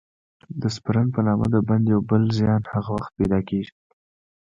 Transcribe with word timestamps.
د 0.61 0.63
سپرن 0.75 1.07
په 1.15 1.19
نامه 1.27 1.45
د 1.53 1.55
بند 1.67 1.85
یو 1.93 2.01
بل 2.09 2.23
زیان 2.37 2.61
هغه 2.73 2.89
وخت 2.97 3.11
پیدا 3.19 3.39
کېږي. 3.49 3.73